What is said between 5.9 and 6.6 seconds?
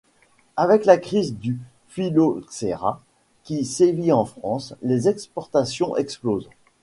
explosent.